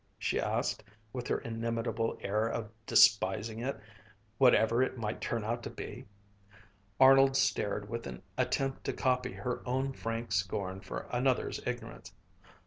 [0.17, 3.79] she asked, with her inimitable air of despising it,
[4.39, 6.07] whatever it might turn out to be.
[6.99, 12.13] Arnold stared with an attempt to copy her own frank scorn for another's ignorance.